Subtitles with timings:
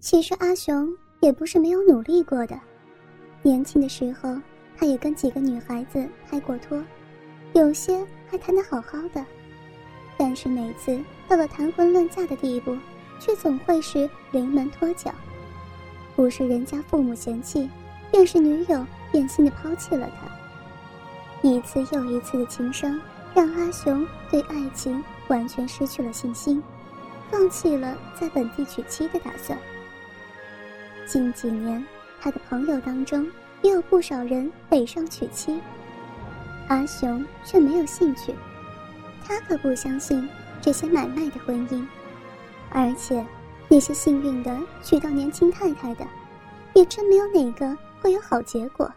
[0.00, 0.88] 其实阿雄
[1.20, 2.58] 也不是没有努力过的，
[3.42, 4.34] 年轻的时候
[4.74, 6.82] 他也跟几个女孩子拍过拖，
[7.52, 9.22] 有些还谈得好好的，
[10.16, 12.74] 但是每次到了谈婚论嫁的地步，
[13.18, 15.12] 却总会是临门脱脚，
[16.16, 17.68] 不是人家父母嫌弃，
[18.10, 21.46] 便是女友变心的抛弃了他。
[21.46, 22.98] 一次又一次的情伤，
[23.34, 26.62] 让阿雄对爱情完全失去了信心，
[27.30, 29.58] 放弃了在本地娶妻的打算。
[31.10, 31.84] 近几年，
[32.20, 33.28] 他的朋友当中
[33.62, 35.60] 也有不少人北上娶妻，
[36.68, 38.32] 阿雄却没有兴趣。
[39.24, 40.28] 他可不相信
[40.60, 41.84] 这些买卖的婚姻，
[42.70, 43.26] 而且
[43.68, 46.06] 那些幸运的娶到年轻太太的，
[46.74, 48.88] 也真没有哪个会有好结果。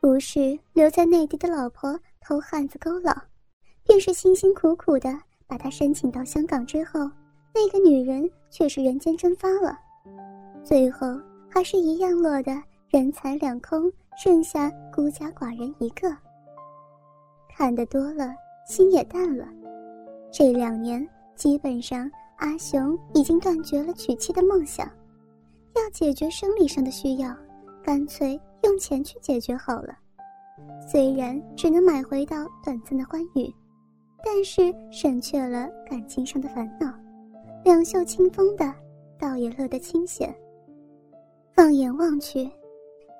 [0.00, 3.12] 不是留在内地的老婆偷汉子勾老，
[3.84, 5.12] 便是辛辛苦苦的
[5.48, 7.10] 把他申请到香港之后，
[7.52, 9.76] 那个女人却是人间蒸发了。
[10.68, 11.18] 最后
[11.48, 12.52] 还是一样落得
[12.90, 13.90] 人财两空，
[14.22, 16.14] 剩下孤家寡人一个。
[17.56, 18.34] 看得多了，
[18.66, 19.48] 心也淡了。
[20.30, 24.86] 这两年基本上，阿雄已经断绝了娶妻的梦想。
[25.74, 27.34] 要解决生理上的需要，
[27.82, 29.96] 干脆用钱去解决好了。
[30.86, 33.50] 虽然只能买回到短暂的欢愉，
[34.22, 36.92] 但是省却了感情上的烦恼，
[37.64, 38.70] 两袖清风的，
[39.18, 40.30] 倒也乐得清闲。
[41.58, 42.48] 放眼望去，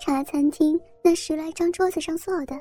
[0.00, 2.56] 茶餐厅那十来张桌子上坐的，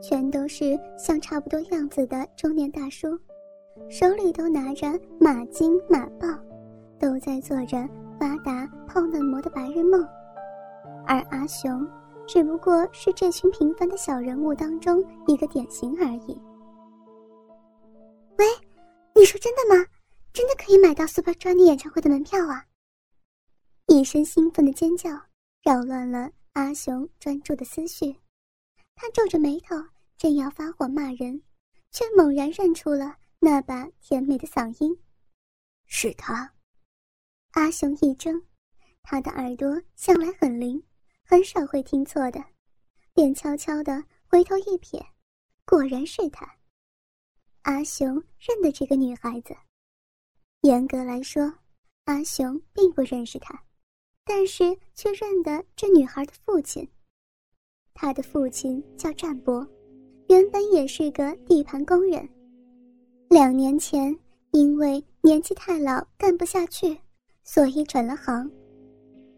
[0.00, 3.08] 全都是像差不多样子的中年大叔，
[3.90, 4.86] 手里都拿着
[5.18, 6.28] 马金马报，
[6.96, 7.76] 都在做着
[8.20, 10.00] 发达泡嫩模的白日梦。
[11.08, 11.84] 而阿雄，
[12.24, 16.40] 只不过是这群平凡的小人物当中一个典型而已。
[18.38, 18.46] 喂，
[19.12, 19.84] 你说真的吗？
[20.32, 22.64] 真的可以买到 Super Junior 演唱会的门票啊？
[23.88, 25.10] 一声兴奋的尖叫，
[25.62, 28.12] 扰乱了阿雄专注的思绪。
[28.96, 29.76] 他皱着眉头，
[30.16, 31.40] 正要发火骂人，
[31.92, 35.00] 却猛然认出了那把甜美的嗓音，
[35.86, 36.52] 是他。
[37.52, 38.44] 阿雄一怔，
[39.02, 40.82] 他的耳朵向来很灵，
[41.22, 42.44] 很少会听错的，
[43.14, 45.00] 便悄悄地回头一瞥，
[45.64, 46.56] 果然是他。
[47.62, 49.56] 阿雄认得这个女孩子，
[50.62, 51.60] 严格来说，
[52.06, 53.65] 阿雄并不认识她。
[54.26, 56.86] 但是却认得这女孩的父亲。
[57.94, 59.66] 他的父亲叫战伯，
[60.28, 62.28] 原本也是个地盘工人。
[63.30, 64.14] 两年前
[64.50, 66.98] 因为年纪太老干不下去，
[67.44, 68.50] 所以转了行。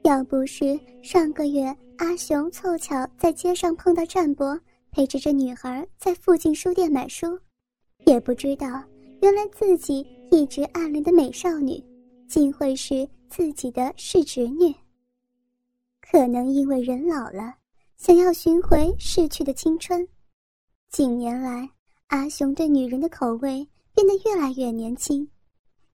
[0.04, 1.64] 要不是上个月
[1.98, 4.58] 阿雄凑巧在街上碰到战伯，
[4.90, 7.38] 陪着这女孩在附近书店买书，
[8.06, 8.66] 也不知道
[9.20, 11.82] 原来自己一直暗恋的美少女，
[12.26, 13.06] 竟会是。
[13.28, 14.74] 自己的是侄女。
[16.00, 17.54] 可能因为人老了，
[17.96, 20.08] 想要寻回逝去的青春。
[20.90, 21.68] 近年来，
[22.06, 25.30] 阿雄对女人的口味变得越来越年轻，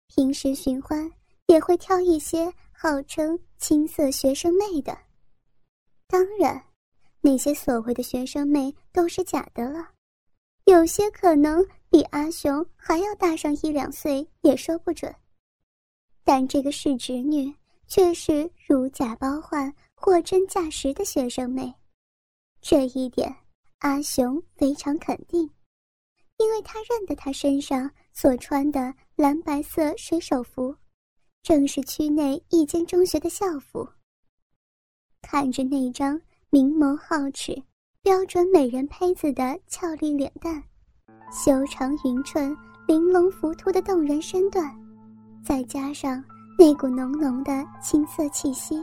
[0.06, 1.11] 平时寻欢
[1.47, 4.97] 也会挑一些号称青涩学生妹的。
[6.06, 6.62] 当然，
[7.21, 9.89] 那些所谓的学生妹都是假的了，
[10.67, 15.12] 有些可能比阿雄还要大上一两岁，也说不准。
[16.25, 17.55] 但这个是侄女，
[17.87, 21.75] 却是如假包换、货真价实的学生妹，
[22.62, 23.37] 这一点
[23.81, 25.43] 阿雄非常肯定，
[26.39, 30.75] 因为他认得她身上所穿的蓝白色水手服，
[31.43, 33.87] 正是区内一间中学的校服。
[35.21, 36.19] 看着那张
[36.49, 37.62] 明眸皓齿、
[38.01, 40.62] 标准美人胚子的俏丽脸蛋，
[41.31, 42.56] 修长匀称、
[42.87, 44.84] 玲珑浮凸的动人身段。
[45.44, 46.25] 再加上
[46.59, 48.82] 那股浓浓的青涩气息，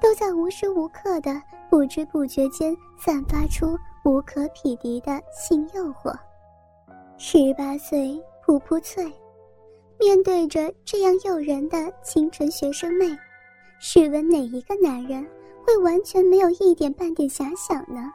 [0.00, 1.40] 都在无时无刻的
[1.70, 6.12] 不知不觉间散发出无可匹敌的性诱惑。
[7.18, 9.04] 十八岁噗噗脆，
[10.00, 13.16] 面对着这样诱人的清纯学生妹，
[13.78, 15.24] 试问哪一个男人
[15.64, 18.10] 会完全没有一点半点遐想呢？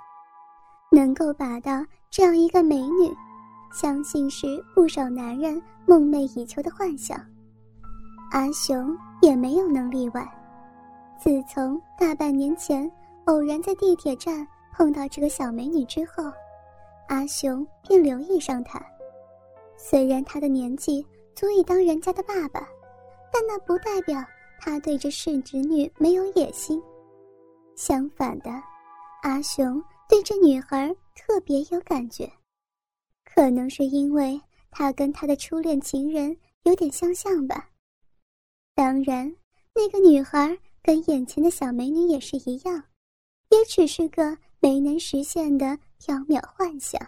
[0.91, 3.09] 能够把到这样一个美女，
[3.73, 7.17] 相信是不少男人梦寐以求的幻想。
[8.31, 10.27] 阿雄也没有能例外。
[11.19, 12.89] 自从大半年前
[13.25, 16.31] 偶然在地铁站碰到这个小美女之后，
[17.07, 18.79] 阿雄便留意上她。
[19.77, 22.67] 虽然她的年纪足以当人家的爸爸，
[23.31, 24.23] 但那不代表
[24.59, 26.81] 他对这世侄女没有野心。
[27.75, 28.49] 相反的，
[29.23, 32.31] 阿雄对这女孩特别有感觉，
[33.23, 34.39] 可能是因为
[34.71, 37.69] 她跟他的初恋情人有点相像吧。
[38.77, 39.35] 当然，
[39.73, 42.83] 那个女孩跟眼前的小美女也是一样，
[43.49, 45.65] 也只是个没能实现的
[45.99, 47.01] 缥缈幻想。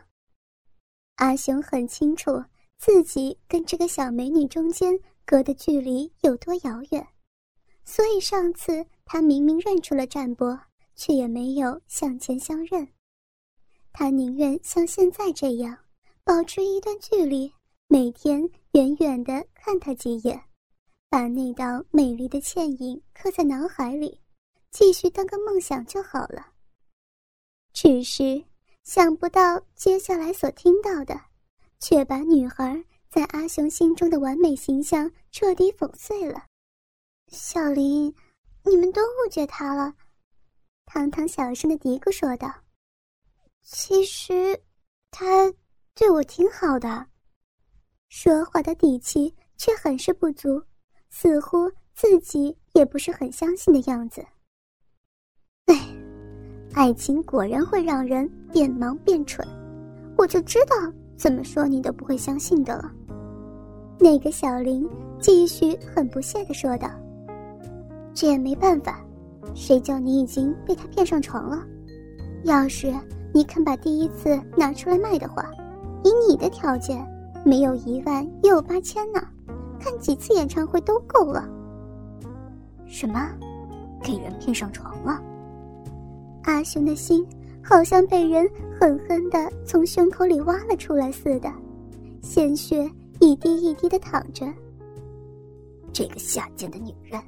[1.17, 2.43] 阿雄很清楚
[2.79, 7.07] 自己跟这个小美女中间隔的距离有多遥远，
[7.85, 10.59] 所以上次他明明认出了战波，
[10.95, 12.87] 却也没有向前相认。
[13.93, 15.77] 他宁愿像现在这样，
[16.23, 17.53] 保持一段距离，
[17.87, 20.48] 每天远远的看他几眼，
[21.09, 24.21] 把那道美丽的倩影刻在脑海里，
[24.71, 26.53] 继续当个梦想就好了。
[27.73, 28.43] 只是。
[28.81, 31.21] 想不到接下来所听到的，
[31.79, 36.43] 却把女孩在阿雄心中的完美形象彻底粉碎了。
[37.27, 38.11] 小林，
[38.63, 39.93] 你们都误解他了。
[40.85, 42.51] 糖糖小声的嘀咕说道
[43.61, 44.59] ：“其实，
[45.11, 45.53] 他
[45.93, 47.05] 对我挺好的。”
[48.09, 50.59] 说话的底气却很是不足，
[51.09, 54.25] 似乎自己也不是很相信的样子。
[55.65, 55.75] 哎。
[56.75, 59.45] 爱情果然会让人变盲变蠢，
[60.15, 60.75] 我就知道
[61.17, 62.91] 怎么说你都不会相信的了。
[63.99, 64.87] 那个小林
[65.19, 66.87] 继续很不屑地说道
[68.13, 69.03] ：“这也没办法，
[69.55, 71.65] 谁叫你已经被他骗上床了？
[72.43, 72.93] 要是
[73.33, 75.51] 你肯把第一次拿出来卖的话，
[76.03, 77.03] 以你的条件，
[77.43, 79.19] 没有一万也有八千呢，
[79.79, 81.47] 看几次演唱会都够了。”
[82.85, 83.29] 什么？
[84.03, 85.21] 给人骗上床了？
[86.43, 87.25] 阿雄的心
[87.63, 88.49] 好像被人
[88.79, 91.51] 狠狠的从胸口里挖了出来似的，
[92.21, 92.89] 鲜血
[93.19, 94.47] 一滴一滴的淌着。
[95.91, 97.21] 这个下贱的女人，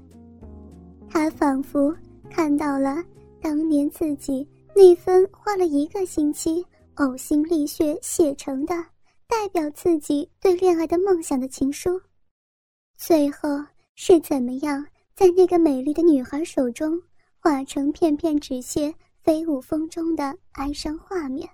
[1.09, 1.93] 他仿佛
[2.29, 3.03] 看到了
[3.41, 6.65] 当年自己那份花了一个星期
[6.95, 8.73] 呕心沥血写成的
[9.27, 11.99] 代表自己对恋爱的梦想的情书，
[13.03, 13.49] 最后
[13.95, 17.01] 是怎么样在那个美丽的女孩手中
[17.39, 18.93] 化成片片纸屑。
[19.23, 21.47] 飞舞风中的哀伤画面。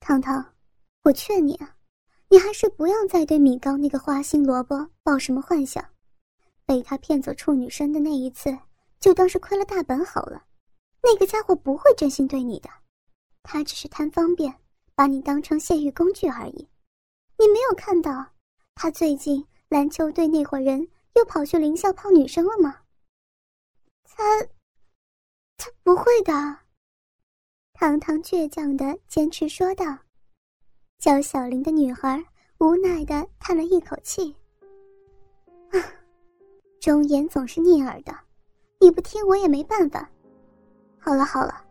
[0.00, 0.54] 糖糖，
[1.04, 1.76] 我劝你啊，
[2.28, 5.84] 你还是不要再对米高那个花心萝卜抱什么幻想。
[6.66, 8.56] 被他骗走处女身的那一次，
[8.98, 10.44] 就当是亏了大本好了。
[11.02, 12.68] 那个家伙不会真心对你的，
[13.44, 14.52] 他只是贪方便，
[14.96, 16.68] 把你当成泄欲工具而已。
[17.38, 18.32] 你没有看到，
[18.74, 22.80] 他最近篮球队那伙人又跑去林校泡女生了吗？
[24.04, 24.46] 他。
[25.56, 26.32] 他不会的，
[27.74, 29.98] 糖糖倔强的坚持说道。
[30.98, 32.22] 叫小林的女孩
[32.58, 34.34] 无奈的叹了一口气
[35.70, 35.78] ：“啊，
[36.80, 38.12] 忠言总是逆耳的，
[38.80, 40.10] 你不听我也没办法。
[40.98, 41.64] 好了好了，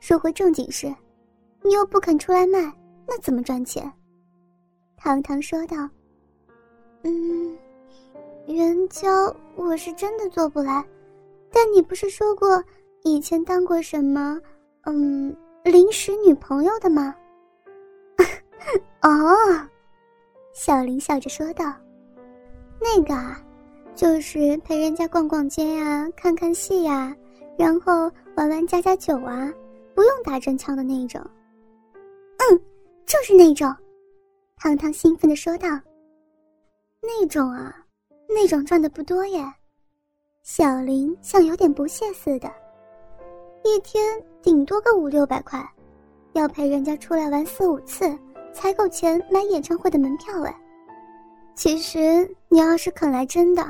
[0.00, 0.94] 说回正经事，
[1.62, 2.60] 你又不肯出来卖，
[3.06, 3.92] 那怎么赚钱？”
[4.96, 5.76] 糖糖说道
[7.04, 7.56] ：“嗯，
[8.46, 9.08] 援交
[9.56, 10.84] 我是真的做不来，
[11.52, 12.62] 但你不是说过？”
[13.04, 14.40] 以前当过什么，
[14.86, 17.14] 嗯，临时女朋友的吗？
[19.02, 19.08] 哦，
[20.54, 21.70] 小林笑着说道
[22.80, 23.38] ：“那个啊，
[23.94, 27.14] 就是陪人家逛逛街呀，看看戏呀，
[27.58, 29.52] 然后玩玩家家酒啊，
[29.94, 31.20] 不用打真枪的那种。”
[32.40, 32.60] 嗯，
[33.04, 33.70] 就是那种。
[34.56, 35.68] 糖糖兴奋的说道
[37.06, 37.74] ：“那种啊，
[38.28, 39.44] 那种赚的不多耶。”
[40.42, 42.50] 小林像有点不屑似的。
[43.64, 45.66] 一天顶多个五六百块，
[46.34, 48.14] 要陪人家出来玩四五次
[48.52, 50.54] 才够钱买演唱会的门票哎。
[51.54, 53.64] 其实你要是肯来真的，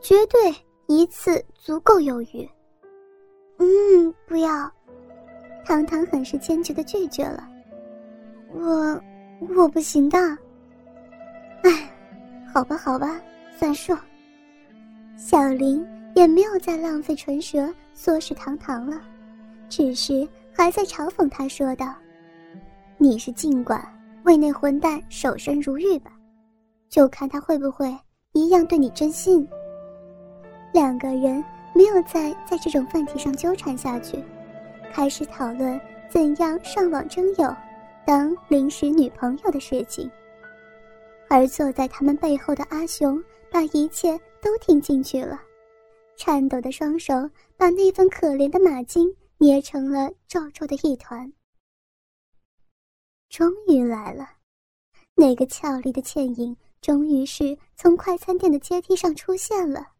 [0.00, 0.54] 绝对
[0.86, 2.48] 一次足够有余。
[3.58, 4.72] 嗯，不要，
[5.66, 7.46] 糖糖很是坚决的拒绝了。
[8.54, 8.98] 我
[9.54, 10.18] 我不行的。
[11.64, 11.89] 哎，
[12.52, 13.20] 好吧好吧，
[13.58, 13.96] 算数。
[15.16, 19.00] 小林也没有再浪费唇舌唆使糖糖了。
[19.68, 21.94] 只是还在嘲讽他，说道
[22.98, 23.80] ：“你是尽管
[24.24, 26.10] 为那混蛋守身如玉吧，
[26.88, 27.96] 就看他会不会
[28.32, 29.46] 一样对你真心。”
[30.74, 34.18] 两个人没有再在这种问题上纠缠下去，
[34.92, 37.54] 开始讨论怎样上网征友、
[38.04, 40.10] 当临时女朋友的事情。
[41.30, 45.40] 而坐在他们背后的阿雄把一切都听进去了，
[46.18, 47.14] 颤抖的双手
[47.56, 49.16] 把那份可怜的马金。
[49.42, 51.32] 捏成了皱皱的一团。
[53.30, 54.28] 终于来了，
[55.14, 59.92] 那个俏丽的倩影终于是从快餐店的阶梯上出现了。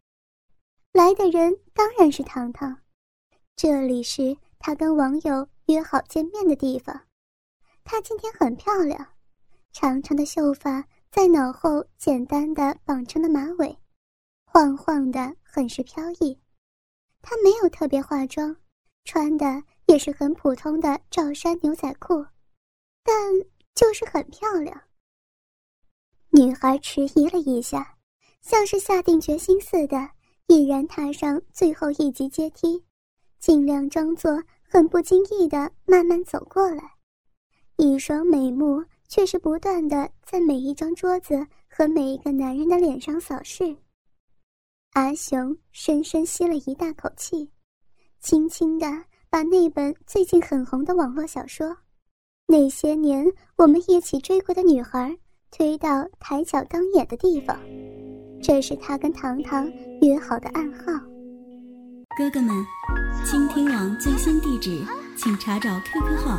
[0.92, 2.82] 来的人当然是糖糖，
[3.56, 7.00] 这里是他跟网友约好见面的地方。
[7.82, 9.14] 她今天很漂亮，
[9.72, 13.76] 长长的秀发在脑后简单的绑成了马尾，
[14.44, 16.38] 晃晃的很是飘逸。
[17.20, 18.56] 她没有特别化妆，
[19.04, 22.24] 穿的也是很普通的罩衫牛仔裤，
[23.02, 23.14] 但
[23.74, 24.80] 就是很漂亮。
[26.30, 27.98] 女孩迟疑了一下，
[28.40, 30.10] 像是下定决心似的，
[30.46, 32.84] 毅然踏上最后一级阶梯，
[33.40, 36.94] 尽量装作很不经意的慢慢走过来，
[37.76, 43.76] 一双美目却是不断的在每一张桌子和每一个男人的脸上扫视。
[44.92, 47.50] 阿雄深深吸了一大口气，
[48.20, 48.86] 轻轻的
[49.28, 51.66] 把那本最近很红的网络小说
[52.46, 53.26] 《那些年
[53.56, 55.10] 我们一起追过的女孩》
[55.50, 57.58] 推到抬脚当眼的地方。
[58.40, 59.68] 这是他跟糖糖
[60.02, 60.86] 约好的暗号。
[62.16, 62.54] 哥哥们，
[63.24, 64.84] 倾听网最新地址，
[65.16, 66.38] 请查找 QQ 号